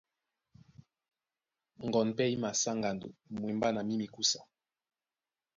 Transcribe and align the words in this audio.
Ŋgoɔn 1.85 2.09
pɛ́ 2.17 2.27
í 2.33 2.35
masá 2.43 2.69
ŋgando 2.77 3.07
mwembá 3.37 3.67
na 3.73 3.81
mí 3.87 3.95
mikúsa. 4.01 4.39